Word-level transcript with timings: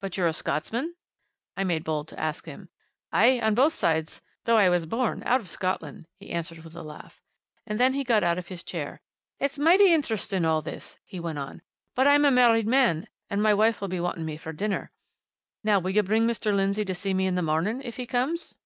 "But 0.00 0.16
you're 0.16 0.28
a 0.28 0.32
Scotsman?" 0.32 0.94
I 1.56 1.64
made 1.64 1.82
bold 1.82 2.06
to 2.10 2.20
ask 2.20 2.46
him. 2.46 2.68
"Aye 3.10 3.40
on 3.40 3.56
both 3.56 3.72
sides 3.72 4.22
though 4.44 4.56
I 4.56 4.68
was 4.68 4.86
born 4.86 5.24
out 5.26 5.40
of 5.40 5.48
Scotland," 5.48 6.06
he 6.20 6.30
answered 6.30 6.60
with 6.60 6.76
a 6.76 6.84
laugh. 6.84 7.20
And 7.66 7.80
then 7.80 7.94
he 7.94 8.04
got 8.04 8.22
out 8.22 8.38
of 8.38 8.46
his 8.46 8.62
chair. 8.62 9.00
"It's 9.40 9.58
mighty 9.58 9.92
interesting, 9.92 10.44
all 10.44 10.62
this," 10.62 10.96
he 11.04 11.18
went 11.18 11.40
on. 11.40 11.62
"But 11.96 12.06
I'm 12.06 12.24
a 12.24 12.30
married 12.30 12.68
man, 12.68 13.08
and 13.28 13.42
my 13.42 13.52
wife'll 13.52 13.88
be 13.88 13.98
wanting 13.98 14.26
dinner 14.26 14.36
for 14.38 14.52
me. 14.52 14.90
Now, 15.64 15.80
will 15.80 15.90
you 15.90 16.04
bring 16.04 16.24
Mr. 16.24 16.54
Lindsey 16.54 16.84
to 16.84 16.94
see 16.94 17.12
me 17.12 17.26
in 17.26 17.34
the 17.34 17.42
morning 17.42 17.82
if 17.82 17.96
he 17.96 18.06
comes?" 18.06 18.60